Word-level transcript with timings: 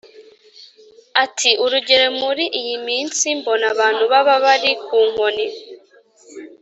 ati 1.23 1.49
“urugero, 1.63 2.05
muri 2.21 2.43
iyi 2.59 2.75
minsi 2.87 3.25
mbona 3.39 3.65
abantu 3.73 4.03
baba 4.11 4.35
bari 4.43 4.71
ku 4.85 4.97
nkoni. 5.09 5.47